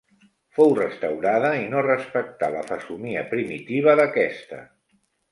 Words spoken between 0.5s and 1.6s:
Fou restaurada